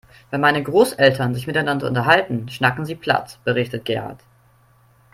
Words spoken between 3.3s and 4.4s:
berichtet Gerhard.